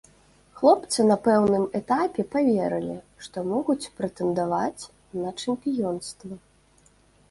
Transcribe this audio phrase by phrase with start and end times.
[0.61, 4.83] Хлопцы на пэўным этапе паверылі, што могуць прэтэндаваць
[5.23, 6.33] на чэмпіёнства.